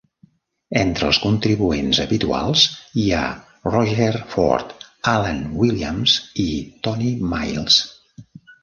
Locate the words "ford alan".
4.35-5.45